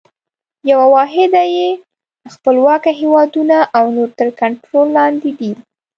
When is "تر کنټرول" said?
4.19-4.87